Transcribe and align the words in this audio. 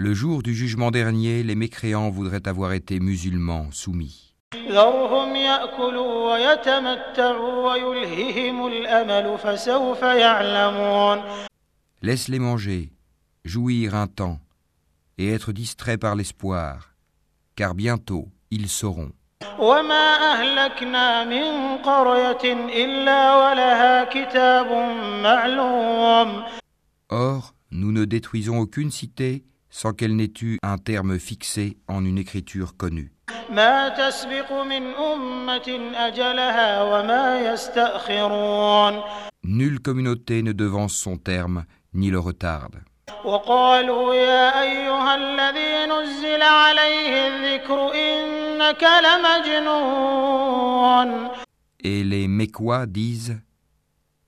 Le 0.00 0.14
jour 0.14 0.44
du 0.44 0.54
jugement 0.54 0.92
dernier, 0.92 1.42
les 1.42 1.56
mécréants 1.56 2.08
voudraient 2.08 2.46
avoir 2.46 2.72
été 2.72 3.00
musulmans 3.00 3.66
soumis. 3.72 4.32
Laisse-les 12.00 12.38
manger, 12.38 12.92
jouir 13.44 13.96
un 13.96 14.06
temps, 14.06 14.38
et 15.18 15.32
être 15.32 15.50
distraits 15.50 15.98
par 15.98 16.14
l'espoir, 16.14 16.94
car 17.56 17.74
bientôt 17.74 18.28
ils 18.52 18.68
sauront. 18.68 19.10
Or, 27.08 27.54
nous 27.72 27.90
ne 27.90 28.04
détruisons 28.04 28.60
aucune 28.60 28.92
cité, 28.92 29.42
sans 29.70 29.92
qu'elle 29.92 30.16
n'ait 30.16 30.32
eu 30.40 30.58
un 30.62 30.78
terme 30.78 31.18
fixé 31.18 31.78
en 31.88 32.04
une 32.04 32.18
écriture 32.18 32.76
connue. 32.76 33.12
Nulle 39.44 39.80
communauté 39.80 40.42
ne 40.42 40.52
devance 40.52 40.94
son 40.94 41.16
terme 41.16 41.64
ni 41.94 42.10
le 42.10 42.18
retarde. 42.18 42.82
Et 51.80 52.04
les 52.04 52.28
Mécois 52.28 52.86
disent 52.86 53.40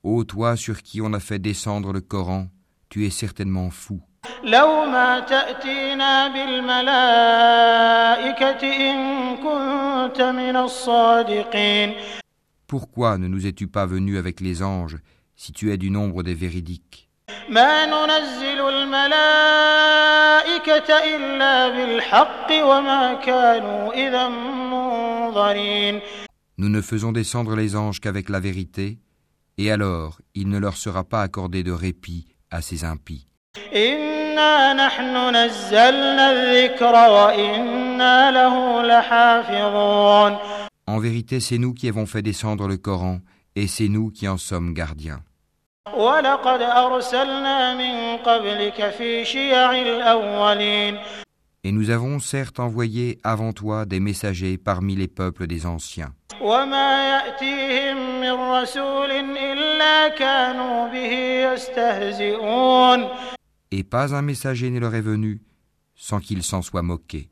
Ô 0.03 0.25
toi 0.25 0.57
sur 0.57 0.83
qui 0.83 1.01
on 1.03 1.13
a 1.13 1.21
fait 1.21 1.39
descendre 1.39 1.93
le 1.93 2.01
Coran, 2.01 2.49
tu 2.89 3.07
es 3.07 3.11
certainement 3.11 3.71
fou. 3.71 4.01
لو 4.44 4.86
ما 4.86 5.20
تأتينا 5.20 6.28
بالملائكة 6.28 7.76
إن 8.92 9.38
كنت 9.38 10.22
من 10.22 10.56
الصادقين 10.58 11.94
Pourquoi 12.68 13.18
ne 13.20 13.28
nous 13.28 13.46
es-tu 13.46 13.68
pas 13.68 13.86
venu 13.86 14.18
avec 14.18 14.40
les 14.42 14.64
anges 14.64 14.98
si 15.36 15.52
tu 15.52 15.72
es 15.72 15.78
du 15.78 15.92
nombre 15.92 16.24
des 16.24 16.34
véridiques 16.34 17.06
ما 17.50 17.86
ننزل 17.86 18.70
الملائكة 18.70 19.96
إلا 21.16 21.70
بالحق 21.70 22.52
وما 22.52 23.14
كانوا 23.14 23.94
إذا 23.94 24.28
منظرين 24.28 26.02
Nous 26.58 26.70
ne 26.70 26.82
faisons 26.82 27.12
descendre 27.12 27.56
les 27.56 27.76
anges 27.76 28.00
qu'avec 28.00 28.30
la 28.30 28.40
vérité, 28.40 29.00
et 29.58 29.72
alors 29.72 30.22
il 30.36 30.48
ne 30.48 30.58
leur 30.58 30.78
sera 30.78 31.04
pas 31.04 31.22
accordé 31.22 31.64
de 31.64 31.72
répit 31.74 32.28
à 32.50 32.62
ces 32.62 32.86
impies. 32.86 33.28
إنا 33.76 34.74
نحن 34.74 35.36
نزلنا 35.36 36.32
الذكر 36.32 36.94
وإنا 36.94 38.32
له 38.32 38.84
لحافظون 38.84 40.38
En 40.88 41.00
vérité, 41.00 41.40
c'est 41.40 41.58
nous 41.58 41.74
qui 41.74 41.90
avons 41.90 42.06
fait 42.06 42.22
descendre 42.22 42.68
le 42.68 42.78
Coran, 42.78 43.18
et 43.56 43.68
c'est 43.68 43.88
nous 43.88 44.12
qui 44.12 44.28
en 44.28 44.38
sommes 44.38 44.74
gardiens. 44.74 45.22
ولقد 45.98 46.62
أرسلنا 46.62 47.74
من 47.74 48.18
قبلك 48.18 48.90
في 48.90 49.26
شيع 49.26 49.72
الأولين 49.72 50.98
Et 51.64 51.72
nous 51.72 51.90
avons 51.90 52.20
certes 52.20 52.60
envoyé 52.60 53.18
avant 53.24 53.52
toi 53.52 53.86
des 53.86 54.00
messagers 54.00 54.58
parmi 54.60 54.96
les 54.96 55.08
peuples 55.08 55.48
des 55.48 55.66
anciens. 55.66 56.14
وما 56.42 57.10
يأتيهم 57.10 58.22
من 58.22 58.32
رسول 58.32 59.12
إلا 59.38 60.08
كانوا 60.08 60.88
به 60.88 61.14
يستهزئون 61.54 63.10
et 63.71 63.85
pas 63.85 64.15
un 64.15 64.23
messager 64.23 64.71
ne 64.71 64.81
leur 64.81 64.95
est 64.95 65.01
venu 65.01 65.43
sans 65.95 66.21
qu'ils 66.21 66.43
s'en 66.43 66.63
soit 66.63 66.83
moqué. 66.83 67.31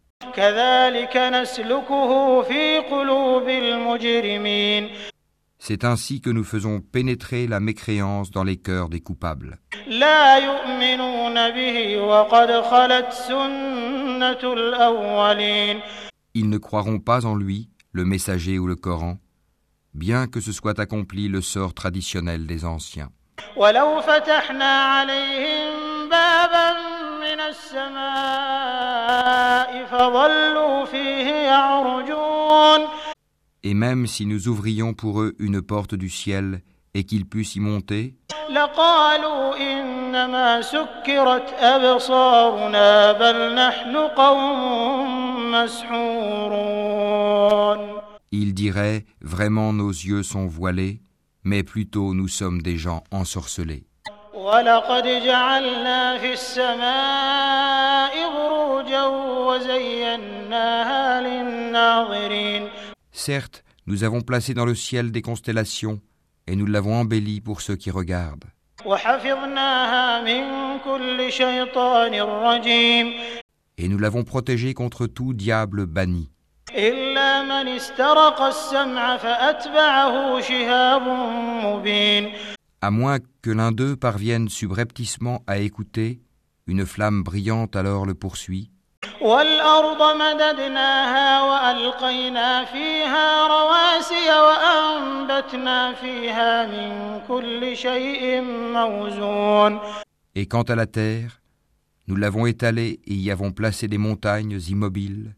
C'est 5.59 5.85
ainsi 5.85 6.21
que 6.21 6.31
nous 6.31 6.45
faisons 6.45 6.81
pénétrer 6.81 7.47
la 7.47 7.61
mécréance 7.61 8.31
dans 8.31 8.45
les 8.45 8.57
cœurs 8.57 8.89
des 8.89 9.01
coupables. 9.01 9.59
Ils 16.35 16.49
ne 16.49 16.59
croiront 16.59 17.01
pas 17.01 17.27
en 17.27 17.35
lui, 17.35 17.71
le 17.93 18.05
messager 18.05 18.59
ou 18.59 18.67
le 18.67 18.77
Coran, 18.77 19.17
bien 19.95 20.27
que 20.29 20.41
ce 20.41 20.53
soit 20.53 20.79
accompli 20.79 21.29
le 21.29 21.41
sort 21.41 21.75
traditionnel 21.75 22.47
des 22.47 22.65
anciens. 22.65 23.11
ولو 26.08 26.10
فتحنا 26.10 26.10
عليهم 26.10 26.10
بابا 26.10 26.74
من 27.20 27.40
السماء 27.40 29.06
فظلوا 29.86 30.86
فيه 30.86 31.28
يعرجون 31.28 32.88
Et 33.66 33.74
même 33.74 34.08
si 34.08 34.26
nous 34.26 34.50
ouvrions 34.50 34.94
pour 34.94 35.22
eux 35.22 35.36
une 35.40 35.62
porte 35.62 35.96
du 35.96 36.10
ciel 36.10 36.62
et 36.94 37.06
qu'ils 37.06 37.26
puissent 37.26 37.56
y 37.56 37.60
monter, 37.62 38.16
لقالوا 38.50 39.58
إنما 39.58 40.62
سكرت 40.62 41.54
أبصارنا 41.60 43.12
بل 43.12 43.56
نحن 43.56 43.98
قوم 43.98 45.52
مسحورون 45.52 46.94
ils 48.36 48.54
diraient 48.56 49.06
Vraiment 49.22 49.74
nos 49.74 49.92
yeux 49.92 50.24
sont 50.24 50.48
voilés, 50.48 51.02
mais 51.44 51.62
plutôt 51.62 52.16
nous 52.16 52.28
sommes 52.28 52.64
des 52.64 52.78
gens 52.78 53.04
ensorcelés. 53.12 53.86
ولقد 54.48 55.04
جعلنا 55.26 56.18
في 56.18 56.34
السماء 56.34 58.14
بروجا 58.34 59.04
وزيناها 59.48 61.22
للناظرين 61.22 62.70
Certes, 63.14 63.64
nous 63.88 64.04
avons 64.04 64.22
placé 64.22 64.54
dans 64.54 64.66
le 64.66 64.76
ciel 64.76 65.12
des 65.12 65.22
constellations 65.22 66.00
et 66.48 66.56
nous 66.56 66.66
l'avons 66.66 66.96
embelli 66.96 67.42
pour 67.42 67.62
ceux 67.62 67.76
qui 67.76 67.92
regardent. 67.92 68.46
وحفظناها 68.86 70.22
من 70.22 70.44
كل 70.80 71.32
شيطان 71.32 72.22
رجيم 72.22 73.14
Et 73.78 73.88
nous 73.88 73.98
l'avons 73.98 74.24
protégé 74.24 74.74
contre 74.74 75.08
tout 75.08 75.34
diable 75.34 75.86
banni. 75.86 76.30
إلا 76.76 77.44
من 77.44 77.68
استرق 77.68 78.42
السمع 78.42 79.18
فأتبعه 79.18 80.42
شهاب 80.42 81.02
مبين 81.66 82.34
à 82.81 82.91
moins 82.91 83.19
que 83.43 83.51
l'un 83.51 83.73
d'eux 83.73 83.97
parvienne 83.97 84.49
subrepticement 84.49 85.43
à 85.47 85.59
écouter, 85.59 86.21
une 86.67 86.87
flamme 86.87 87.23
brillante 87.23 87.77
alors 87.77 88.07
le 88.07 88.15
poursuit. 88.15 88.71
Et 100.35 100.47
quant 100.47 100.63
à 100.63 100.75
la 100.75 100.87
terre, 100.87 101.41
nous 102.07 102.17
l'avons 102.17 102.47
étalée 102.47 103.01
et 103.07 103.15
y 103.15 103.31
avons 103.31 103.53
placé 103.53 103.89
des 103.89 103.99
montagnes 103.99 104.61
immobiles, 104.69 105.35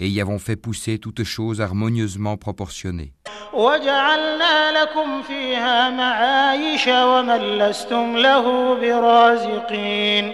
et 0.00 0.08
y 0.08 0.20
avons 0.20 0.38
fait 0.38 0.56
pousser 0.56 0.98
toutes 0.98 1.24
choses 1.24 1.60
harmonieusement 1.60 2.36
proportionnées. 2.36 3.14
وجعلنا 3.53 4.81
لكم 4.81 5.21
فيها 5.21 5.89
معايش 5.89 6.87
ومن 6.87 7.41
لستم 7.57 8.17
له 8.17 8.75
برازقين 8.75 10.33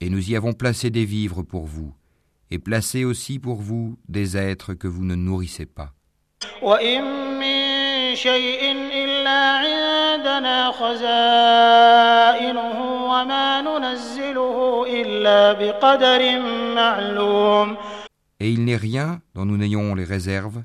Et 0.00 0.10
nous 0.10 0.30
y 0.30 0.36
avons 0.36 0.52
placé 0.52 0.90
des 0.90 1.04
vivres 1.06 1.42
pour 1.42 1.64
vous, 1.64 1.94
et 2.50 2.58
placé 2.58 3.04
aussi 3.04 3.38
pour 3.38 3.62
vous 3.62 3.96
des 4.08 4.36
êtres 4.36 4.74
que 4.74 4.86
vous 4.88 5.04
ne 5.04 5.14
nourrissez 5.14 5.66
pas. 5.66 5.90
وإن 6.62 7.02
من 7.38 8.14
شيء 8.14 8.72
إلا 8.92 9.40
عندنا 9.64 10.70
خزائنه 11.74 12.78
وما 13.10 13.60
ننزله 13.62 14.84
إلا 14.88 15.52
بقدر 15.52 16.40
معلوم 16.74 17.76
Et 18.40 18.50
il 18.50 18.64
n'est 18.64 18.76
rien 18.76 19.20
dont 19.34 19.44
nous 19.46 19.56
n'ayons 19.56 19.94
les 19.94 20.04
réserves, 20.04 20.62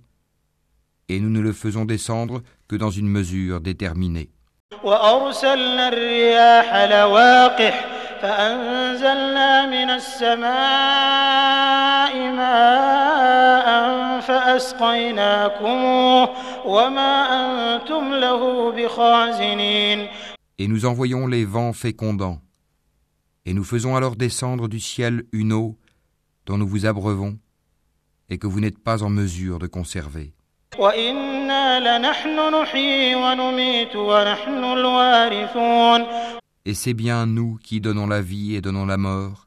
et 1.08 1.20
nous 1.20 1.30
ne 1.30 1.40
le 1.40 1.54
faisons 1.54 1.86
descendre 1.86 2.44
que 2.68 2.76
dans 2.76 2.92
une 2.92 3.08
mesure 3.08 3.62
déterminée. 3.62 4.30
وأرسلنا 4.84 5.88
الرياح 5.88 6.76
لواقح 6.76 7.86
فأنزلنا 8.22 9.66
من 9.66 9.90
السماء 9.90 11.40
فأسقيناكموه 14.30 16.30
وما 16.66 17.14
أنتم 17.40 18.14
له 18.14 18.72
بخازنين 18.72 20.08
Et 20.62 20.68
nous 20.68 20.86
envoyons 20.86 21.26
les 21.26 21.46
vents 21.46 21.72
fécondants. 21.72 22.42
Et 23.46 23.54
nous 23.54 23.64
faisons 23.64 23.96
alors 23.96 24.18
descendre 24.18 24.68
du 24.68 24.82
ciel 24.82 25.24
une 25.32 25.54
eau 25.54 25.78
dont 26.46 26.58
nous 26.58 26.68
vous 26.68 26.86
abreuvons 26.86 27.40
et 28.30 28.38
que 28.38 28.48
vous 28.48 28.60
n'êtes 28.60 28.78
pas 28.78 29.02
en 29.02 29.10
mesure 29.10 29.58
de 29.58 29.68
conserver. 29.68 30.34
Et 36.67 36.75
c'est 36.75 36.95
bien 36.95 37.27
nous 37.27 37.59
qui 37.63 37.81
donnons 37.81 38.07
la 38.07 38.21
vie 38.21 38.57
et 38.57 38.61
donnons 38.61 38.87
la 38.87 38.97
mort, 38.97 39.47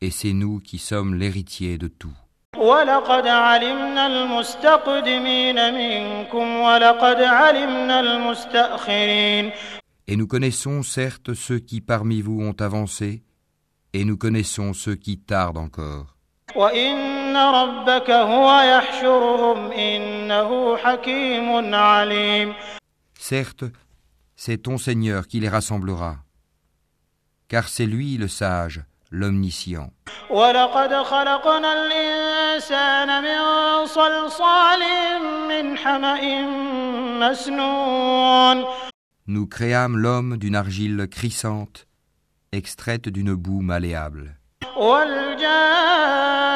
et 0.00 0.10
c'est 0.10 0.32
nous 0.32 0.60
qui 0.60 0.78
sommes 0.78 1.14
l'héritier 1.14 1.76
de 1.76 1.88
tout. 1.88 2.14
Et 10.06 10.16
nous 10.16 10.26
connaissons 10.26 10.82
certes 10.82 11.34
ceux 11.34 11.58
qui 11.58 11.80
parmi 11.80 12.22
vous 12.22 12.40
ont 12.40 12.56
avancé, 12.60 13.22
et 13.92 14.04
nous 14.04 14.16
connaissons 14.16 14.72
ceux 14.72 14.94
qui 14.94 15.18
tardent 15.18 15.58
encore. 15.58 16.16
وإن 17.31 17.37
ربك 17.37 18.09
هو 18.09 18.59
يحشرهم 18.59 19.71
إنه 19.71 20.77
حكيم 20.77 21.75
عليم 21.75 22.53
Certes, 23.19 23.65
c'est 24.35 24.57
ton 24.57 24.77
Seigneur 24.77 25.27
qui 25.27 25.39
les 25.39 25.49
rassemblera, 25.49 26.17
car 27.47 27.67
c'est 27.67 27.85
lui 27.85 28.17
le 28.17 28.27
sage, 28.27 28.81
l'omniscient. 29.11 29.91
ولقد 30.29 30.93
خلقنا 31.03 31.73
الإنسان 31.73 33.23
من 33.23 33.85
صلصال 33.85 34.81
من 35.49 35.77
حمأ 35.77 36.41
مسنون 37.19 38.65
Nous 39.27 39.45
créâmes 39.47 39.97
l'homme 39.97 40.37
d'une 40.37 40.55
argile 40.55 41.07
crissante, 41.09 41.85
extraite 42.53 43.09
d'une 43.09 43.35
boue 43.35 43.61
malléable. 43.61 44.35
والجان 44.77 46.50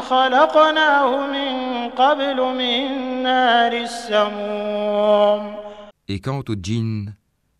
خلقناه 0.00 1.26
من 1.26 1.88
قبل 1.88 2.36
من 2.40 3.22
نار 3.22 3.72
السموم 3.72 5.54
Et 6.08 6.18
quant 6.18 6.42
au 6.48 6.54
djinn, 6.60 7.14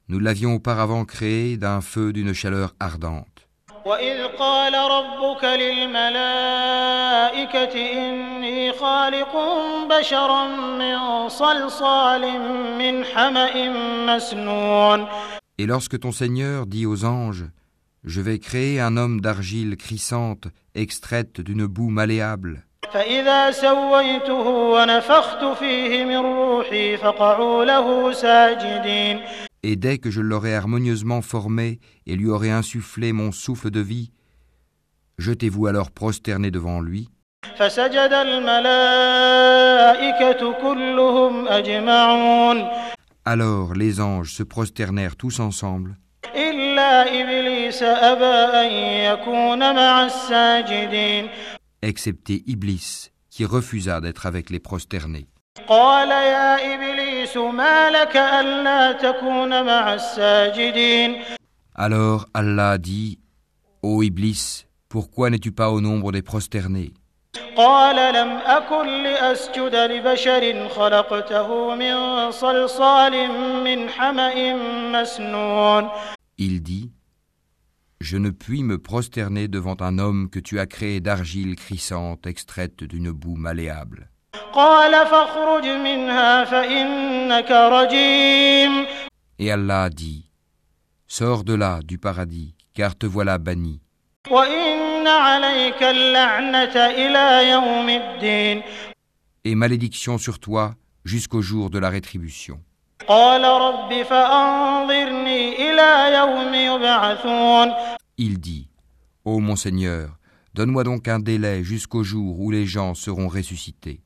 nous 0.08 0.18
l'avions 0.18 0.54
auparavant 0.54 1.04
créé 1.04 1.56
d'un 1.56 1.80
feu 1.80 2.12
d'une 2.12 2.32
chaleur 2.34 2.74
ardente. 2.80 3.40
وإذ 3.84 4.26
قال 4.38 4.74
ربك 4.74 5.44
للملائكة 5.44 6.92
إني 7.92 8.72
خالق 8.72 9.36
بشرا 9.90 10.46
من 10.78 11.28
صلصال 11.28 12.40
من 12.78 13.04
حمأ 13.04 13.68
مسنون 14.06 15.06
Et 15.58 15.66
lorsque 15.66 15.98
ton 16.00 16.12
Seigneur 16.12 16.66
dit 16.66 16.86
aux 16.86 17.04
anges, 17.04 17.44
je 18.05 18.21
vais 18.21 18.37
créer 18.37 18.79
un 18.79 18.97
homme 18.97 19.19
d'argile 19.19 19.77
crissante, 19.77 20.47
extraite 20.75 21.41
d'une 21.41 21.65
boue 21.65 21.89
malléable. 21.89 22.67
Et 29.63 29.75
dès 29.75 29.97
que 29.97 30.11
je 30.11 30.21
l'aurai 30.21 30.53
harmonieusement 30.53 31.23
formé 31.23 31.79
et 32.05 32.15
lui 32.15 32.29
aurai 32.29 32.51
insufflé 32.51 33.11
mon 33.11 33.31
souffle 33.31 33.71
de 33.71 33.79
vie, 33.79 34.11
jetez-vous 35.17 35.65
alors 35.65 35.89
prosterné 35.89 36.51
devant 36.51 36.81
lui. 36.81 37.09
Alors 43.25 43.73
les 43.73 43.99
anges 43.99 44.31
se 44.31 44.43
prosternèrent 44.43 45.15
tous 45.15 45.39
ensemble 45.39 45.97
إبليس 47.64 47.82
أبى 47.82 48.36
أن 48.60 48.70
يكون 49.12 49.74
مع 49.74 50.04
الساجدين 50.06 51.28
excepté 51.82 52.42
Iblis, 52.46 53.10
qui 53.30 53.46
refusa 53.46 54.00
d'être 54.02 54.26
avec 54.26 54.50
les 54.50 54.60
prosternés. 54.60 55.26
قال 55.68 56.10
يا 56.10 56.74
إبليس 56.74 57.36
ما 57.36 57.90
لك 57.90 58.16
ألا 58.16 58.92
تكون 58.92 59.64
مع 59.64 59.94
الساجدين 59.94 61.22
Alors 61.76 62.26
Allah 62.34 62.76
dit, 62.76 63.18
Ô 63.82 64.02
Iblis, 64.02 64.66
pourquoi 64.90 65.30
n'es-tu 65.30 65.52
pas 65.52 65.70
au 65.70 65.80
nombre 65.80 66.12
des 66.12 66.22
prosternés 66.22 66.92
قال 67.56 68.14
لم 68.14 68.28
أكن 68.46 69.02
لأسجد 69.02 69.74
لبشر 69.74 70.68
خلقته 70.68 71.74
من 71.74 72.30
صلصال 72.30 73.14
من 73.64 73.88
حمأ 73.88 74.54
مسنون 74.92 75.88
Il 76.38 76.62
dit, 76.62 76.90
Je 78.04 78.16
ne 78.16 78.30
puis 78.30 78.62
me 78.62 78.78
prosterner 78.78 79.46
devant 79.48 79.76
un 79.80 79.98
homme 79.98 80.30
que 80.30 80.38
tu 80.40 80.58
as 80.58 80.66
créé 80.66 81.00
d'argile 81.00 81.54
crissante 81.56 82.26
extraite 82.26 82.82
d'une 82.84 83.10
boue 83.12 83.36
malléable. 83.36 84.08
قال 84.52 84.92
فاخرج 85.06 85.66
منها 85.66 86.44
فإنك 86.44 87.50
رجيم 87.50 88.86
Et 89.38 89.50
Allah 89.50 89.88
dit, 89.90 90.30
Sors 91.06 91.44
de 91.44 91.54
là, 91.54 91.80
du 91.82 91.98
paradis, 91.98 92.54
car 92.74 92.96
te 92.96 93.06
voilà 93.06 93.38
banni. 93.38 93.80
وإن 94.30 95.06
عليك 95.06 95.82
اللعنة 95.82 96.76
إلى 96.76 97.50
يوم 97.50 97.88
الدين 97.88 98.62
Et 99.44 99.54
malédiction 99.54 100.18
sur 100.18 100.38
toi 100.38 100.74
jusqu'au 101.04 101.42
jour 101.42 101.70
de 101.70 101.78
la 101.78 101.88
rétribution. 101.90 102.60
قال 103.08 103.44
رب 103.44 104.02
فأنظرني 104.02 104.40
إلى 104.70 104.88
يوم 104.90 105.13
يبعثون 105.13 105.13
Il 108.17 108.39
dit, 108.39 108.69
Ô 109.23 109.39
mon 109.39 109.55
Seigneur, 109.55 110.17
donne-moi 110.53 110.83
donc 110.83 111.07
un 111.07 111.19
délai 111.19 111.63
jusqu'au 111.63 112.03
jour 112.03 112.39
où 112.39 112.51
les 112.51 112.65
gens 112.65 112.93
seront 112.93 113.27
ressuscités. 113.27 114.01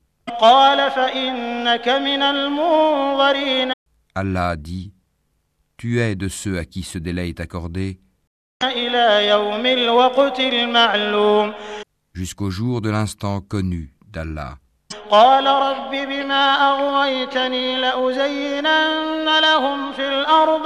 Allah 4.15 4.55
dit, 4.55 4.93
Tu 5.77 5.99
es 5.99 6.15
de 6.15 6.27
ceux 6.27 6.57
à 6.57 6.65
qui 6.65 6.83
ce 6.83 6.97
délai 6.97 7.29
est 7.29 7.39
accordé 7.39 7.99
jusqu'au 12.13 12.49
jour 12.49 12.81
de 12.81 12.89
l'instant 12.89 13.39
connu 13.39 13.93
d'Allah. 14.05 14.57
قال 15.10 15.46
رب 15.46 15.90
بما 15.90 16.44
أغويتني 16.70 17.80
لأزينن 17.80 19.40
لهم 19.40 19.92
في 19.92 20.08
الأرض 20.08 20.64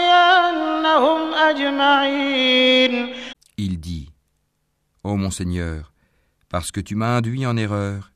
ولأغوينهم 0.00 1.34
أجمعين 1.34 3.14
Il 3.58 3.78
dit, 3.78 4.08
Ô 5.04 5.16
mon 5.16 5.30
Seigneur, 5.30 5.92
parce 6.48 6.70
que 6.72 6.80
tu 6.80 6.94
m'as 6.96 7.16
induit 7.16 7.46
en 7.46 7.56
erreur, 7.56 8.12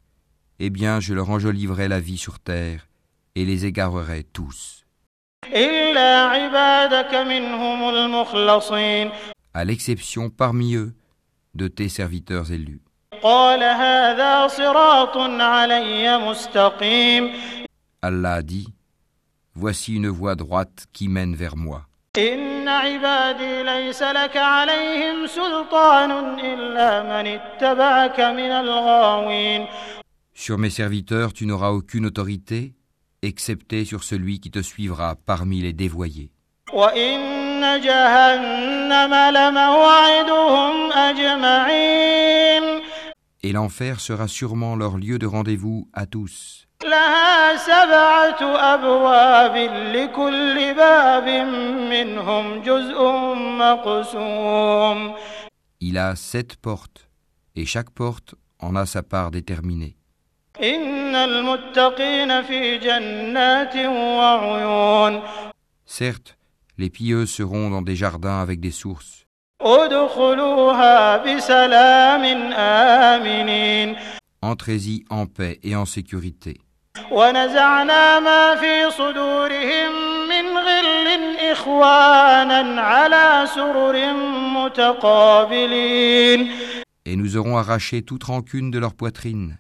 eh 0.58 0.70
bien 0.70 1.00
je 1.00 1.14
leur 1.14 1.30
enjoliverai 1.30 1.88
la 1.88 2.00
vie 2.00 2.18
sur 2.18 2.38
terre 2.38 2.87
et 3.34 3.44
les 3.44 3.66
égarerai 3.66 4.25
tous, 4.25 4.84
إلا 5.44 6.28
عبادك 6.28 7.14
منهم 7.14 7.88
المخلصين 7.88 9.11
à 9.54 9.64
l'exception 9.64 10.30
parmi 10.30 10.75
eux 10.75 10.94
de 11.54 11.68
tes 11.68 11.88
serviteurs 11.88 12.50
élus. 12.52 12.80
قال 13.23 13.62
هذا 13.62 14.46
صراط 14.46 15.16
علي 15.40 16.18
مستقيم 16.18 17.32
Allah 18.02 18.42
dit, 18.42 18.68
Voici 19.54 19.94
une 19.94 20.08
voie 20.08 20.34
droite 20.34 20.87
qui 20.92 21.08
mène 21.08 21.34
vers 21.34 21.56
moi. 21.56 21.82
إن 22.18 22.68
عبادي 22.68 23.62
ليس 23.62 24.02
لك 24.02 24.37
عليهم 24.37 25.26
سلطان 25.26 26.40
إلا 26.40 27.02
من 27.02 27.26
اتبعك 27.26 28.20
من 28.20 28.50
الغاوين 28.52 29.66
Sur 30.34 30.58
mes 30.58 30.70
serviteurs 30.70 31.32
tu 31.32 31.46
n'auras 31.46 31.70
aucune 31.70 32.06
autorité, 32.06 32.75
excepté 33.23 33.84
sur 33.84 34.04
celui 34.04 34.40
qui 34.40 34.50
te 34.50 34.61
suivra 34.62 35.16
parmi 35.26 35.61
les 35.61 35.73
dévoyés. 35.73 36.30
وإن 36.73 37.80
جهنم 37.80 39.14
لموعدهم 39.14 40.92
أجمعين 40.92 42.77
et 43.41 43.51
l'enfer 43.51 44.00
sera 44.00 44.27
sûrement 44.27 44.75
leur 44.75 44.98
lieu 44.98 45.19
de 45.19 45.27
rendez-vous 45.27 45.89
à 45.93 46.05
tous. 46.05 46.67
Il 55.81 55.98
a 55.98 56.15
sept 56.15 56.55
portes, 56.58 57.10
et 57.55 57.65
chaque 57.65 57.89
porte 57.91 58.36
en 58.60 58.75
a 58.75 58.86
sa 58.86 59.03
part 59.03 59.31
déterminée. 59.31 59.96
Certes, 65.86 66.38
les 66.77 66.89
pieux 66.89 67.25
seront 67.25 67.69
dans 67.69 67.81
des 67.81 67.96
jardins 67.96 68.41
avec 68.41 68.60
des 68.60 68.72
sources. 68.72 69.25
Entrez-y 74.42 75.04
en 75.08 75.26
paix 75.26 75.58
et 75.62 75.75
en 75.75 75.87
sécurité. 75.87 76.61
ونزعنا 77.11 78.20
ما 78.20 78.56
في 78.56 78.90
صدورهم 78.90 79.92
من 80.28 80.58
غل 80.58 81.37
إخوانا 81.52 82.80
على 82.80 83.46
سرر 83.54 84.12
متقابلين 84.54 86.50
Et 87.06 87.16
nous 87.16 87.37
aurons 87.37 87.56
arraché 87.58 88.02
toute 88.02 88.25
rancune 88.25 88.70
de 88.70 88.78
leur 88.78 88.94
poitrine, 88.94 89.58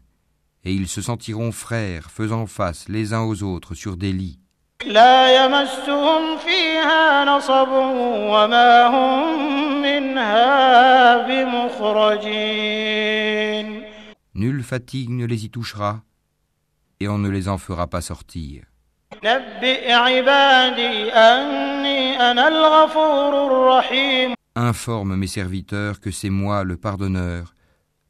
et 0.64 0.72
ils 0.72 0.88
se 0.88 1.02
sentiront 1.02 1.52
frères, 1.52 2.10
faisant 2.10 2.46
face 2.46 2.88
les 2.88 3.12
uns 3.12 3.22
aux 3.22 3.42
autres 3.42 3.74
sur 3.74 3.96
des 3.96 4.12
lits. 4.12 4.38
لا 4.86 5.44
يمسهم 5.44 6.36
فيها 6.38 7.24
نصب 7.24 7.68
وما 8.32 8.86
هم 8.86 9.82
منها 9.82 11.16
بمخرجين 12.54 13.84
Nulle 14.36 14.64
fatigue 14.64 15.10
ne 15.10 15.26
les 15.26 15.44
y 15.44 15.50
touchera, 15.50 16.02
et 16.98 17.06
on 17.08 17.18
ne 17.18 17.28
les 17.30 17.48
en 17.48 17.56
fera 17.56 17.86
pas 17.86 18.00
sortir. 18.00 18.64
نبئ 19.24 19.92
عبادي 19.92 21.12
أني 21.12 22.30
أنا 22.30 22.48
الغفور 22.48 23.46
الرحيم 23.46 24.34
Informe 24.56 25.16
mes 25.16 25.26
serviteurs 25.26 26.00
que 26.00 26.10
c'est 26.10 26.30
moi 26.30 26.62
le 26.64 26.76
pardonneur, 26.76 27.54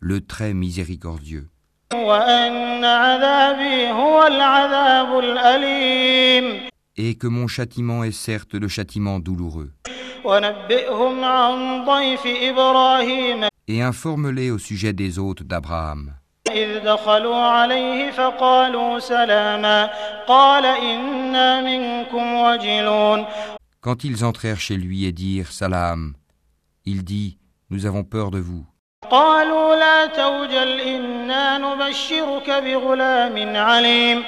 le 0.01 0.21
très 0.21 0.53
miséricordieux, 0.55 1.49
وأن 1.95 2.85
عذابي 2.85 3.91
هو 3.91 4.27
العذاب 4.27 5.19
الأليم 5.19 6.69
et 6.97 7.17
que 7.17 7.27
mon 7.27 7.49
châtiment 7.49 8.05
est 8.05 8.13
certes 8.13 8.55
le 8.55 8.69
châtiment 8.69 9.19
douloureux. 9.19 9.71
ونبئهم 10.25 11.25
عن 11.25 11.85
ضيف 11.85 12.27
إبراهيم 12.27 13.49
Et 13.69 13.81
informe-les 13.83 14.51
au 14.51 14.59
sujet 14.59 14.93
des 14.93 15.19
hôtes 15.19 15.43
d'Abraham. 15.43 16.13
إذ 16.49 16.79
دخلوا 16.85 17.37
عليه 17.37 18.11
فقالوا 18.11 18.99
سلاما 18.99 19.91
قال 20.29 20.67
إنا 20.67 21.61
منكم 21.61 22.35
وجلون 22.35 23.25
Quand 23.81 24.05
ils 24.05 24.25
entrèrent 24.25 24.61
chez 24.61 24.77
lui 24.77 25.05
et 25.05 25.13
dirent 25.13 25.53
Salam, 25.53 26.15
il 26.87 27.05
dit 27.05 27.39
Nous 27.71 27.87
avons 27.87 28.05
peur 28.05 28.31
de 28.31 28.39
vous. 28.39 28.65
قالوا 29.11 29.75
لا 29.77 30.07
توجل 30.07 30.81
إنا 30.81 31.59
نبشرك 31.59 32.51
بغلام 32.51 33.57
عليم 33.57 34.25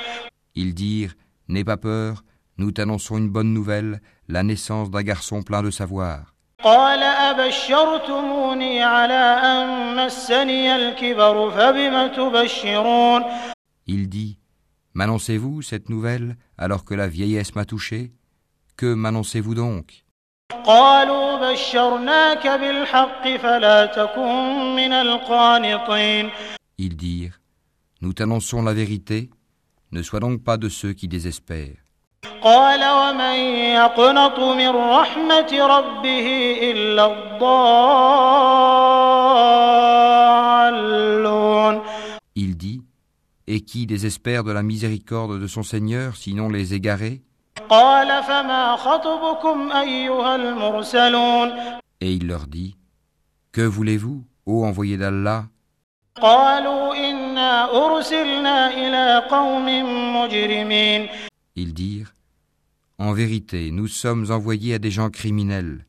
Ils 0.57 0.75
dirent 0.75 1.15
N'aie 1.49 1.65
pas 1.65 1.77
peur, 1.77 2.25
nous 2.59 2.73
t'annonçons 2.73 3.19
une 3.19 3.29
bonne 3.29 3.53
nouvelle, 3.53 4.01
la 4.29 4.43
naissance 4.43 4.91
d'un 4.91 5.03
garçon 5.03 5.43
plein 5.43 5.63
de 5.63 5.71
savoir. 5.71 6.33
قال 6.65 7.03
أبشرتموني 7.03 8.83
على 8.83 9.15
أن 9.45 9.97
مسني 10.07 10.77
الكبر 10.77 11.51
فبم 11.51 12.07
تبشرون 12.07 13.23
Il 13.89 14.09
dit 14.09 14.39
M'annoncez-vous 14.95 15.63
cette 15.63 15.89
nouvelle 15.91 16.37
alors 16.59 16.85
que 16.85 16.95
la 16.95 17.07
vieillesse 17.09 17.55
m'a 17.55 17.65
touché 17.65 18.13
Que 18.77 18.95
m'annoncez-vous 18.95 19.55
donc 19.55 20.03
قالوا 20.65 21.30
Ils 26.78 26.96
dirent, 26.96 27.40
nous 28.02 28.14
t'annonçons 28.14 28.62
la 28.62 28.74
vérité, 28.74 29.30
ne 29.92 30.02
sois 30.04 30.20
donc 30.20 30.44
pas 30.44 30.58
de 30.58 30.70
ceux 30.70 30.94
qui 30.94 31.08
désespèrent. 31.08 31.78
Il 42.36 42.58
dit, 42.58 42.82
et 43.48 43.62
qui 43.62 43.86
désespère 43.86 44.44
de 44.44 44.52
la 44.52 44.64
miséricorde 44.64 45.40
de 45.40 45.48
son 45.48 45.64
Seigneur 45.64 46.16
sinon 46.16 46.50
les 46.50 46.74
égarés? 46.74 47.22
Et 52.02 52.12
il 52.12 52.28
leur 52.28 52.48
dit, 52.48 52.76
Que 53.54 53.62
voulez-vous, 53.62 54.26
ô 54.46 54.66
envoyés 54.66 54.98
d'Allah? 54.98 55.46
Ils 61.56 61.74
dirent, 61.74 62.14
En 63.00 63.14
vérité, 63.14 63.72
nous 63.72 63.88
sommes 63.88 64.30
envoyés 64.32 64.74
à 64.74 64.80
des 64.80 64.92
gens 64.92 65.10
criminels. 65.10 65.86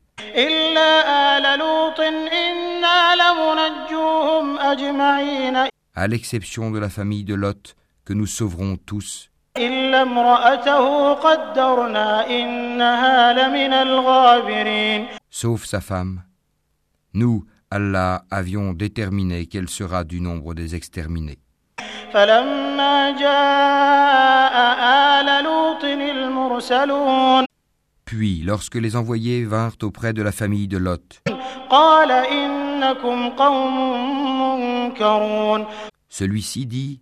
À 5.95 6.07
l'exception 6.07 6.71
de 6.71 6.79
la 6.79 6.89
famille 6.89 7.25
de 7.25 7.35
Lot, 7.35 7.75
que 8.05 8.13
nous 8.13 8.25
sauverons 8.25 8.77
tous. 8.77 9.32
إلا 9.56 10.02
امرأته 10.02 11.12
قدرنا 11.14 12.30
إنها 12.30 13.32
لمن 13.32 13.72
الغابرين 13.72 15.06
sauf 15.30 15.64
sa 15.64 15.80
femme. 15.80 16.22
Nous, 17.14 17.44
Allah, 17.70 18.22
avions 18.30 18.72
déterminé 18.72 19.46
qu'elle 19.46 19.68
sera 19.68 20.04
du 20.04 20.20
nombre 20.20 20.54
des 20.54 20.74
exterminés. 20.74 21.38
فلما 22.12 23.10
جاء 23.10 24.54
آل 25.20 25.44
لوط 25.44 25.84
المرسلون 25.84 27.44
Puis, 28.04 28.42
lorsque 28.42 28.76
les 28.76 28.96
envoyés 28.96 29.44
vinrent 29.44 29.76
auprès 29.82 30.12
de 30.14 30.22
la 30.22 30.32
famille 30.32 30.66
de 30.68 30.78
Lot, 30.78 31.20
قال 31.70 32.10
إنكم 32.10 33.28
قوم 33.28 33.76
منكرون 34.40 35.66
celui-ci 36.08 36.66
dit 36.66 37.00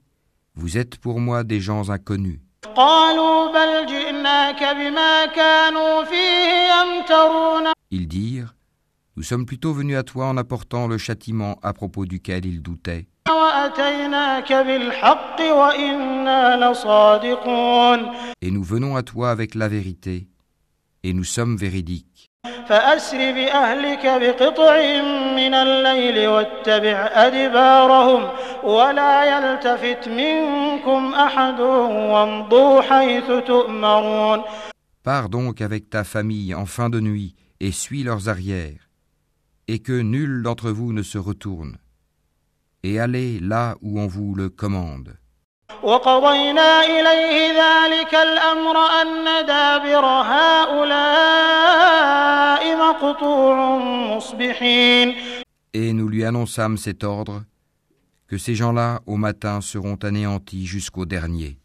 vous 0.55 0.77
êtes 0.77 0.97
pour 0.97 1.19
moi 1.19 1.43
des 1.43 1.61
gens 1.61 1.89
inconnus. 1.89 2.39
Ils 7.91 8.07
dirent, 8.07 8.55
nous 9.15 9.23
sommes 9.23 9.45
plutôt 9.45 9.73
venus 9.73 9.97
à 9.97 10.03
toi 10.03 10.27
en 10.27 10.37
apportant 10.37 10.87
le 10.87 10.97
châtiment 10.97 11.59
à 11.61 11.73
propos 11.73 12.05
duquel 12.05 12.45
ils 12.45 12.61
doutaient. 12.61 13.07
Et 18.41 18.51
nous 18.51 18.63
venons 18.63 18.95
à 18.95 19.03
toi 19.03 19.31
avec 19.31 19.55
la 19.55 19.67
vérité, 19.67 20.27
et 21.03 21.13
nous 21.13 21.23
sommes 21.23 21.55
véridiques. 21.55 22.30
فأسر 22.68 23.18
بأهلك 23.32 24.06
بقطع 24.06 24.76
من 25.36 25.54
الليل 25.54 26.28
واتبع 26.28 27.10
أدبارهم 27.12 28.28
ولا 28.64 29.14
يلتفت 29.32 30.08
منكم 30.08 31.14
أحد 31.14 31.60
وامضوا 31.60 32.82
حيث 32.82 33.26
تؤمرون 33.46 34.42
Pars 35.02 35.28
donc 35.28 35.60
avec 35.60 35.88
ta 35.88 36.02
famille 36.02 36.52
en 36.52 36.66
fin 36.66 36.90
de 36.90 36.98
nuit 36.98 37.36
et 37.60 37.70
suis 37.70 38.02
leurs 38.02 38.28
arrières, 38.28 38.90
et 39.68 39.78
que 39.78 39.92
nul 39.92 40.42
d'entre 40.42 40.70
vous 40.70 40.92
ne 40.92 41.02
se 41.02 41.16
retourne, 41.16 41.78
et 42.82 42.98
allez 42.98 43.38
là 43.38 43.76
où 43.82 44.00
on 44.00 44.08
vous 44.08 44.34
le 44.34 44.48
commande. 44.48 45.16
وقضينا 45.82 46.84
إليه 46.84 47.52
ذلك 47.52 48.14
الأمر 48.14 48.76
أن 49.02 49.46
دابر 49.46 50.04
هؤلاء 50.32 51.66
مقطوع 52.76 53.78
مصبحين 54.16 55.14
Et 55.74 55.92
nous 55.92 56.08
lui 56.08 56.24
annonçâmes 56.24 56.78
cet 56.78 57.04
ordre, 57.04 57.42
que 58.28 58.38
ces 58.38 58.54
gens-là 58.54 59.00
au 59.06 59.16
matin 59.16 59.60
seront 59.60 59.98
anéantis 60.02 60.66
jusqu'au 60.66 61.04
dernier. 61.04 61.58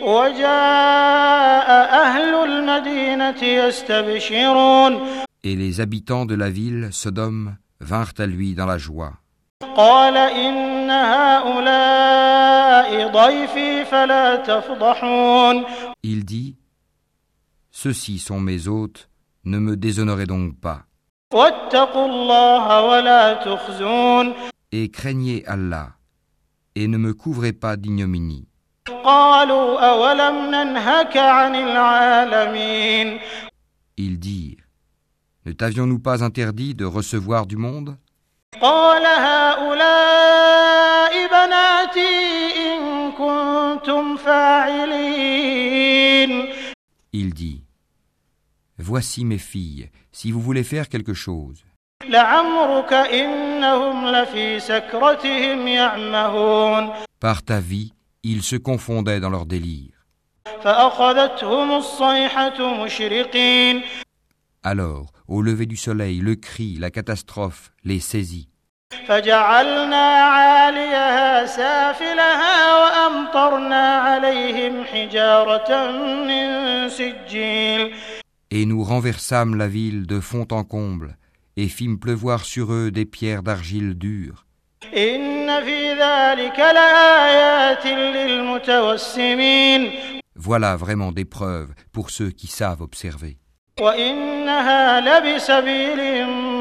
وجاء 0.00 1.68
أهل 2.04 2.34
المدينة 2.34 3.42
يستبشرون 3.42 5.00
Et 5.44 5.56
les 5.56 5.80
habitants 5.80 6.24
de 6.26 6.34
la 6.34 6.50
ville, 6.50 6.88
Sodome, 6.92 7.56
vinrent 7.80 8.14
à 8.18 8.26
lui 8.26 8.54
dans 8.54 8.66
la 8.66 8.78
joie. 8.78 9.12
Il 16.03 16.25
dit 16.25 16.55
Ceux-ci 17.71 18.19
sont 18.19 18.39
mes 18.39 18.67
hôtes, 18.67 19.09
ne 19.43 19.59
me 19.59 19.75
déshonorez 19.75 20.25
donc 20.25 20.59
pas. 20.59 20.83
Et 24.71 24.89
craignez 24.89 25.45
Allah, 25.47 25.89
et 26.75 26.87
ne 26.87 26.97
me 26.97 27.13
couvrez 27.13 27.53
pas 27.53 27.75
d'ignominie. 27.77 28.47
Ils 33.97 34.19
dirent 34.19 34.63
Ne 35.45 35.51
t'avions-nous 35.51 35.99
pas 35.99 36.23
interdit 36.23 36.73
de 36.75 36.85
recevoir 36.85 37.45
du 37.47 37.57
monde? 37.57 37.97
Il 47.13 47.33
dit, 47.33 47.63
Voici 48.77 49.25
mes 49.25 49.37
filles, 49.37 49.89
si 50.11 50.31
vous 50.31 50.39
voulez 50.39 50.63
faire 50.63 50.87
quelque 50.87 51.13
chose. 51.13 51.65
Par 57.19 57.43
ta 57.43 57.59
vie, 57.59 57.93
ils 58.23 58.43
se 58.43 58.55
confondaient 58.55 59.19
dans 59.19 59.29
leur 59.29 59.45
délire. 59.45 60.05
Alors, 64.63 65.11
au 65.27 65.41
lever 65.41 65.65
du 65.65 65.77
soleil, 65.77 66.19
le 66.19 66.35
cri, 66.35 66.77
la 66.77 66.91
catastrophe 66.91 67.71
les 67.83 67.99
saisit. 67.99 68.49
فجعلنا 69.06 70.06
عاليها 70.36 71.46
سافلها 71.46 72.76
وأمطرنا 72.82 73.94
عليهم 73.96 74.84
حجارة 74.84 75.90
من 76.26 76.88
سجيل 76.88 77.94
Et 78.54 78.66
nous 78.66 78.84
renversâmes 78.84 79.56
la 79.56 79.66
ville 79.66 80.06
de 80.06 80.20
fond 80.20 80.46
en 80.50 80.62
comble, 80.62 81.16
et 81.56 81.68
fîmes 81.68 81.98
pleuvoir 81.98 82.44
sur 82.44 82.70
eux 82.72 82.90
des 82.90 83.06
pierres 83.06 83.42
d'argile 83.42 83.94
dure. 83.94 84.44
إن 84.96 85.64
في 85.64 85.92
ذلك 85.92 86.58
لآيات 86.58 87.86
للمتوسمين 88.96 89.90
Voilà 90.36 90.76
vraiment 90.76 91.12
des 91.12 91.24
preuves 91.24 91.72
pour 91.92 92.10
ceux 92.10 92.30
qui 92.30 92.46
savent 92.46 92.82
observer. 92.82 93.36
وإنها 93.80 95.00
لبسبيل 95.00 96.26
مقيم 96.26 96.55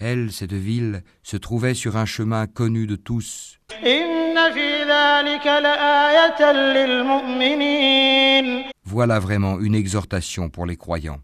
Elle, 0.00 0.32
cette 0.32 0.52
ville, 0.52 1.02
se 1.22 1.36
trouvait 1.36 1.74
sur 1.74 1.96
un 1.96 2.06
chemin 2.06 2.46
connu 2.46 2.86
de 2.86 2.96
tous. 2.96 3.58
إن 3.84 4.52
في 4.52 4.82
ذلك 4.84 5.46
لآية 5.46 6.52
للمؤمنين 7.48 8.64
Voilà 8.86 9.18
vraiment 9.18 9.58
une 9.60 9.74
exhortation 9.74 10.48
pour 10.48 10.66
les 10.66 10.76
croyants. 10.76 11.20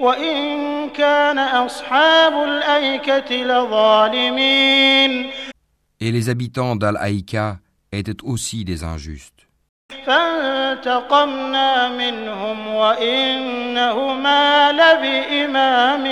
وإن 0.00 0.90
كان 0.90 1.38
أصحاب 1.38 2.32
الأيكة 2.44 3.34
لظالمين 3.44 5.30
Et 6.00 6.12
les 6.12 6.28
habitants 6.28 6.76
d'Al-Haïka 6.76 7.58
étaient 7.92 8.22
aussi 8.22 8.64
des 8.64 8.84
injustes. 8.84 9.48
فانتقمنا 10.06 11.88
منهم 11.88 12.66
وإنهما 12.68 14.42
لبإمام 14.72 16.06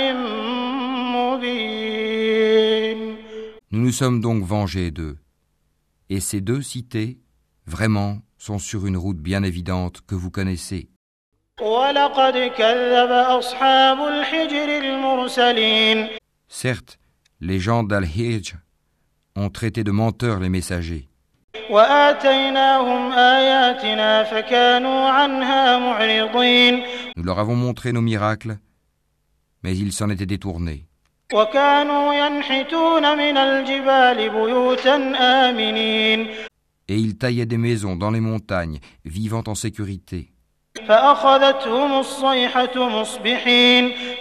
Nous 3.72 3.80
nous 3.80 3.90
sommes 3.90 4.20
donc 4.20 4.44
vengés 4.44 4.90
d'eux. 4.90 5.16
Et 6.10 6.20
ces 6.20 6.42
deux 6.42 6.60
cités, 6.60 7.18
vraiment, 7.64 8.18
sont 8.36 8.58
sur 8.58 8.86
une 8.86 8.98
route 8.98 9.16
bien 9.16 9.42
évidente 9.42 10.02
que 10.06 10.14
vous 10.14 10.30
connaissez. 10.30 10.90
Certes, 16.48 16.98
les 17.40 17.58
gens 17.60 17.82
d'Al-Hijj 17.82 18.56
ont 19.36 19.48
traité 19.48 19.84
de 19.84 19.90
menteurs 19.90 20.38
les 20.40 20.50
messagers. 20.50 21.08
Nous 27.16 27.24
leur 27.24 27.38
avons 27.38 27.56
montré 27.56 27.92
nos 27.92 28.02
miracles, 28.02 28.58
mais 29.62 29.74
ils 29.74 29.92
s'en 29.92 30.10
étaient 30.10 30.26
détournés. 30.26 30.86
Et 36.88 36.96
ils 36.96 37.16
taillaient 37.16 37.46
des 37.46 37.56
maisons 37.56 37.96
dans 37.96 38.10
les 38.10 38.20
montagnes, 38.20 38.80
vivant 39.06 39.42
en 39.46 39.54
sécurité. 39.54 40.28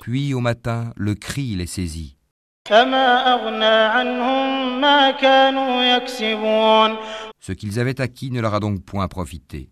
Puis 0.02 0.34
au 0.34 0.40
matin, 0.40 0.94
le 0.96 1.16
cri 1.16 1.56
les 1.56 1.66
saisit. 1.68 2.16
Ce 7.40 7.52
qu'ils 7.52 7.80
avaient 7.80 8.00
acquis 8.00 8.32
ne 8.32 8.40
leur 8.40 8.54
a 8.54 8.60
donc 8.62 8.86
point 8.86 9.08
profité. 9.10 9.70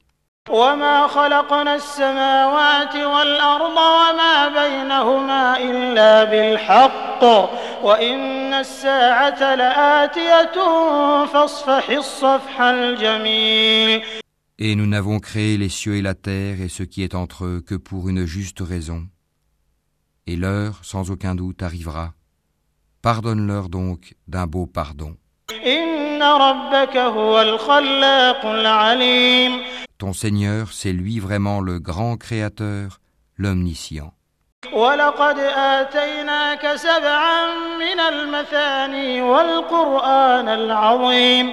وما 0.50 1.06
خلقنا 1.06 1.74
السماوات 1.74 2.96
والأرض 2.96 3.76
وما 3.76 4.48
بينهما 4.48 5.58
إلا 5.58 6.24
بالحق 6.24 7.24
وإن 7.82 8.54
الساعة 8.54 9.54
لآتية 9.54 10.56
فاصفح 11.26 11.90
الصفح 11.90 12.60
الجميل 12.60 14.02
Et 14.58 14.76
nous 14.76 14.87
n'avons 14.87 15.18
créé 15.18 15.56
les 15.56 15.68
cieux 15.68 15.96
et 15.96 16.02
la 16.02 16.14
terre 16.14 16.60
et 16.60 16.68
ce 16.68 16.84
qui 16.84 17.02
est 17.02 17.14
entre 17.14 17.44
eux 17.44 17.60
que 17.66 17.74
pour 17.74 18.08
une 18.08 18.24
juste 18.24 18.60
raison. 18.60 19.02
Et 20.28 20.37
l'heure, 20.37 20.78
sans 20.82 21.10
aucun 21.10 21.34
doute, 21.34 21.62
arrivera. 21.62 22.12
Pardonne-leur 23.02 23.68
donc 23.68 24.14
d'un 24.28 24.46
beau 24.46 24.66
pardon. 24.66 25.16
إن 25.66 26.22
ربك 26.22 26.96
هو 26.96 27.40
الخلاق 27.40 28.46
العليم 28.46 29.62
Ton 29.98 30.12
Seigneur, 30.12 30.72
c'est 30.72 30.92
lui 30.92 31.18
vraiment 31.18 31.60
le 31.60 31.78
grand 31.78 32.16
Créateur, 32.16 33.00
l'Omniscient. 33.37 34.12
ولقد 34.72 35.38
آتيناك 35.38 36.76
سبعا 36.76 37.46
من 37.78 38.00
المثاني 38.00 39.22
والقرآن 39.22 40.48
العظيم 40.48 41.52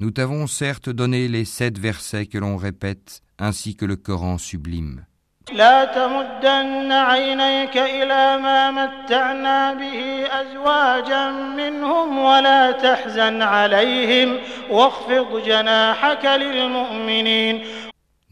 Nous 0.00 0.10
t'avons 0.10 0.46
certes 0.46 0.88
donné 0.88 1.28
les 1.28 1.44
sept 1.44 1.78
versets 1.78 2.26
que 2.26 2.38
l'on 2.38 2.56
répète, 2.56 3.20
ainsi 3.38 3.76
que 3.76 3.84
le 3.84 3.96
Coran 3.96 4.38
sublime. 4.38 5.04
لا 5.52 5.84
تمدن 5.84 6.92
عينيك 6.92 7.76
إلى 7.76 8.38
ما 8.38 8.70
متعنا 8.70 9.72
به 9.72 10.26
أزواجا 10.40 11.30
منهم 11.30 12.18
ولا 12.18 12.70
تحزن 12.70 13.42
عليهم 13.42 14.38
واخفض 14.70 15.42
جناحك 15.46 16.24
للمؤمنين 16.24 17.64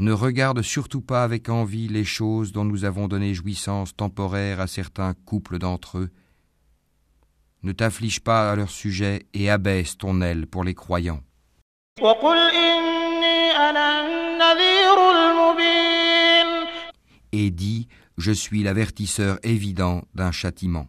Ne 0.03 0.11
regarde 0.11 0.61
surtout 0.63 0.99
pas 0.99 1.23
avec 1.23 1.47
envie 1.47 1.87
les 1.87 2.03
choses 2.03 2.51
dont 2.51 2.65
nous 2.65 2.83
avons 2.83 3.07
donné 3.07 3.33
jouissance 3.33 3.95
temporaire 3.95 4.59
à 4.59 4.67
certains 4.67 5.13
couples 5.13 5.59
d'entre 5.59 5.97
eux. 5.97 6.09
Ne 7.61 7.71
t'afflige 7.71 8.19
pas 8.19 8.51
à 8.51 8.55
leur 8.57 8.69
sujet 8.69 9.27
et 9.33 9.49
abaisse 9.49 9.97
ton 9.97 10.19
aile 10.19 10.45
pour 10.45 10.65
les 10.65 10.73
croyants. 10.73 11.21
Et 17.31 17.49
dis, 17.49 17.87
je 18.17 18.31
suis 18.33 18.61
l'avertisseur 18.61 19.39
évident 19.41 20.01
d'un 20.15 20.33
châtiment. 20.33 20.87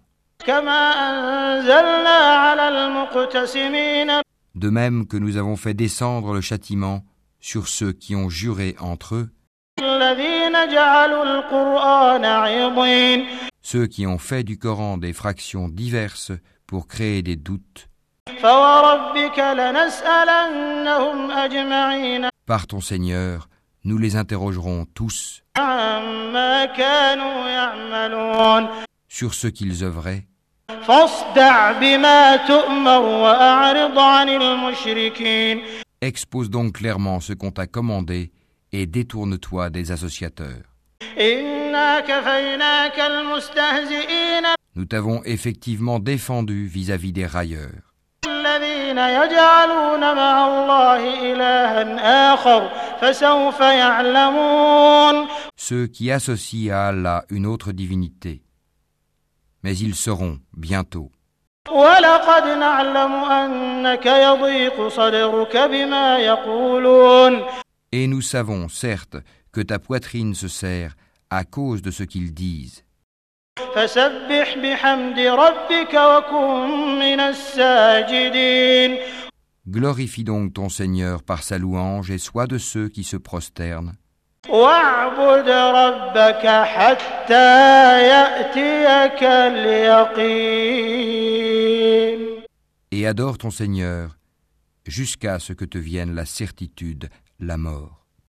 De 4.56 4.70
même 4.70 5.06
que 5.06 5.16
nous 5.16 5.36
avons 5.36 5.54
fait 5.54 5.74
descendre 5.74 6.34
le 6.34 6.40
châtiment 6.40 7.04
sur 7.44 7.68
ceux 7.68 7.92
qui 7.92 8.16
ont 8.16 8.30
juré 8.30 8.74
entre 8.80 9.16
eux, 9.16 9.30
ceux 13.60 13.86
qui 13.86 14.06
ont 14.06 14.16
fait 14.16 14.44
du 14.44 14.56
Coran 14.56 14.96
des 14.96 15.12
fractions 15.12 15.68
diverses 15.68 16.32
pour 16.66 16.88
créer 16.88 17.20
des 17.20 17.36
doutes. 17.36 17.90
Par 22.46 22.66
ton 22.66 22.80
Seigneur, 22.80 23.48
nous 23.84 23.98
les 23.98 24.16
interrogerons 24.16 24.86
tous 24.94 25.42
sur 29.08 29.34
ce 29.34 29.48
qu'ils 29.48 29.84
œuvraient. 29.84 30.26
Expose 36.04 36.50
donc 36.50 36.74
clairement 36.74 37.18
ce 37.18 37.32
qu'on 37.32 37.50
t'a 37.50 37.66
commandé 37.66 38.30
et 38.72 38.84
détourne-toi 38.84 39.70
des 39.70 39.90
associateurs. 39.90 40.76
Nous 44.76 44.84
t'avons 44.84 45.22
effectivement 45.24 46.00
défendu 46.00 46.66
vis-à-vis 46.66 47.12
des 47.12 47.24
railleurs. 47.24 47.94
Ceux 55.56 55.86
qui 55.86 56.10
associent 56.10 56.74
à 56.74 56.80
Allah 56.88 57.24
une 57.30 57.46
autre 57.46 57.72
divinité. 57.72 58.42
Mais 59.62 59.74
ils 59.74 59.94
seront 59.94 60.38
bientôt 60.54 61.10
ولقد 61.73 62.43
نعلم 62.59 63.13
أنك 63.13 64.05
يضيق 64.05 64.87
صدرك 64.87 65.57
بما 65.57 66.19
يقولون 66.19 67.43
Et 67.91 68.07
nous 68.07 68.21
savons, 68.21 68.67
certes, 68.69 69.17
que 69.51 69.61
ta 69.61 69.79
poitrine 69.79 70.35
se 70.35 70.47
serre 70.47 70.95
à 71.31 71.43
cause 71.43 71.81
de 71.81 71.91
ce 71.91 72.03
qu'ils 72.03 72.33
disent. 72.33 72.83
فسبح 73.75 74.57
بحمد 74.57 75.19
ربك 75.19 75.93
وكن 75.93 76.99
من 76.99 77.19
الساجدين 77.19 78.97
Glorifie 79.67 80.23
donc 80.23 80.53
ton 80.53 80.69
Seigneur 80.69 81.21
par 81.21 81.43
sa 81.43 81.57
louange 81.59 82.09
et 82.09 82.17
sois 82.17 82.47
de 82.47 82.57
ceux 82.57 82.89
qui 82.89 83.03
se 83.03 83.17
prosternent. 83.17 83.93
واعبد 84.49 85.49
ربك 85.49 86.47
حتى 86.47 88.07
يأتيك 88.07 89.23
اليقين 89.23 90.49
Et 92.91 93.05
adore 93.05 93.37
ton 93.37 93.51
Seigneur 93.51 94.17
jusqu'à 94.85 95.39
ce 95.39 95.53
que 95.53 95.65
te 95.65 95.77
vienne 95.77 96.15
la 96.15 96.25
certitude, 96.25 97.09
la 97.39 97.57
mort. 97.57 98.02